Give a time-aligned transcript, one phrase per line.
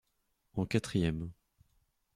[0.55, 1.31] En quatrième.